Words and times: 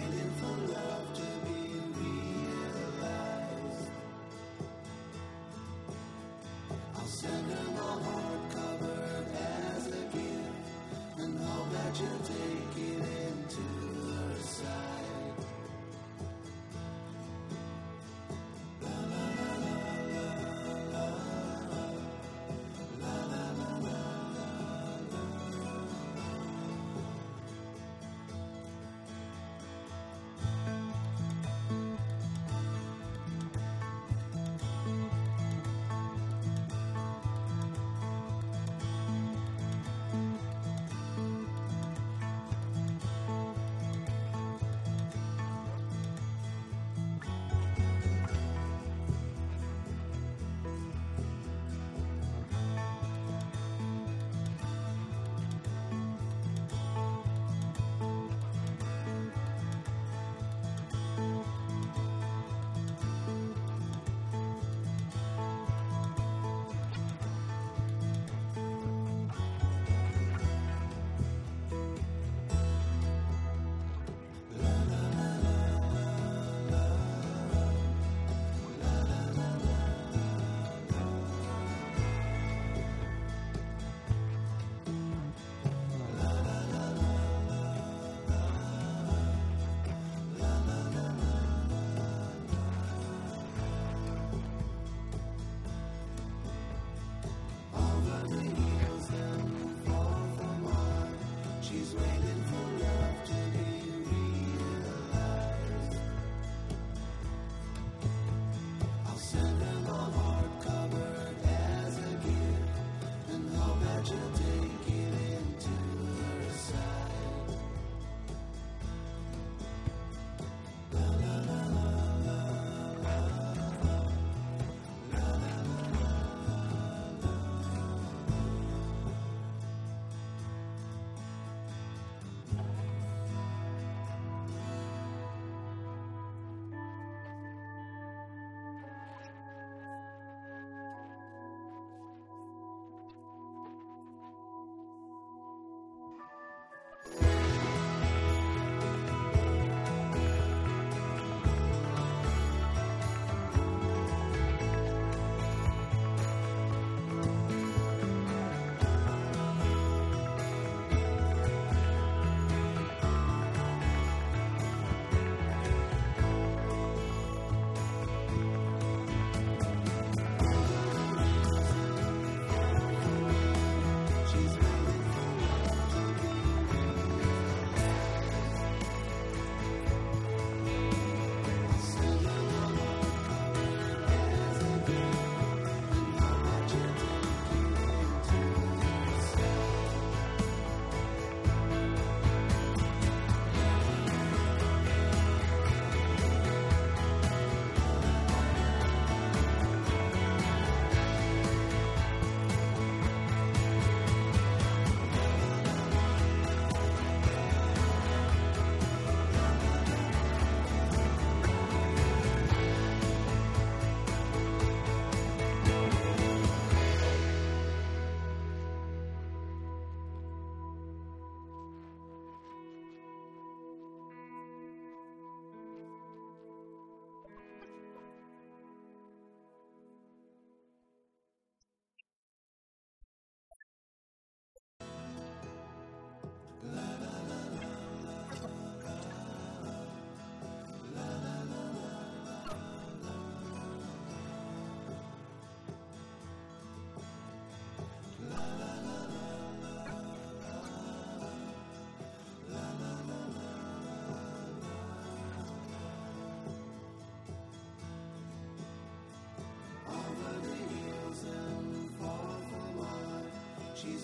waiting 0.00 0.30
for 0.40 0.54
love 0.72 1.14
to 1.14 1.22
be 1.46 1.62
realized. 2.00 3.10
I'll 6.94 7.06
send 7.06 7.50
her. 7.52 7.77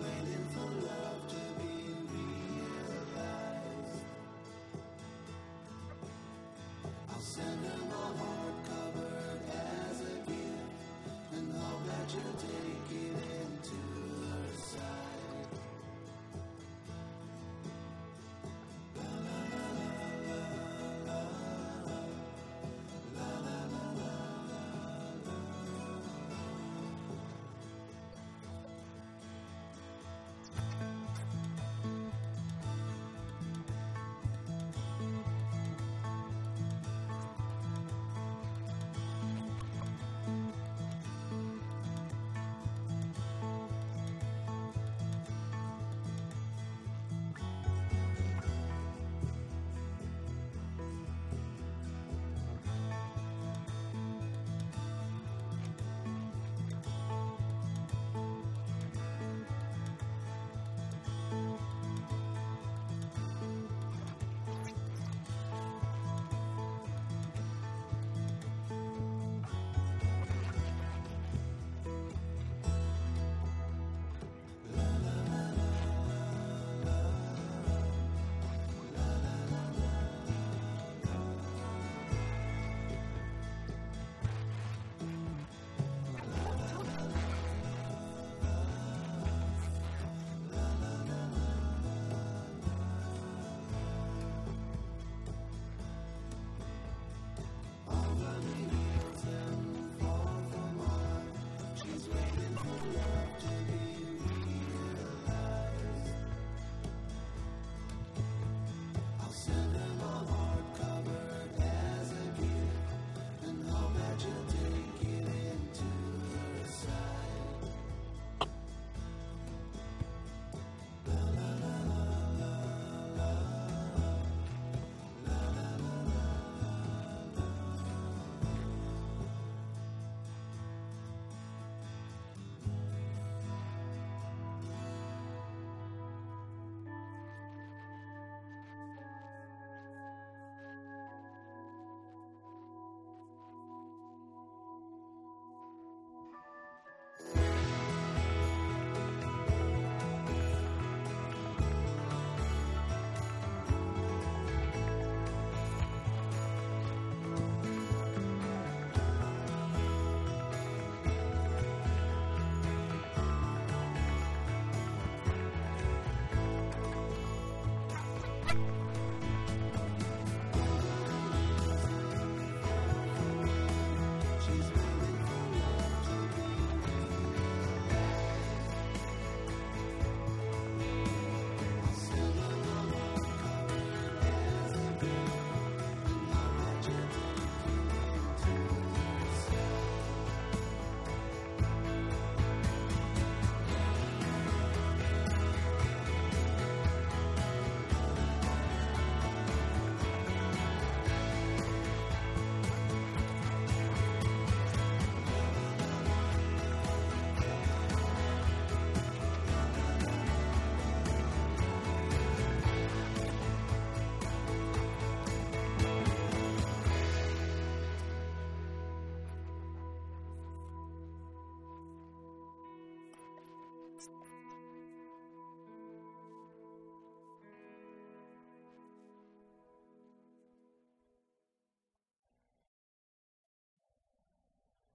waiting. 0.00 0.37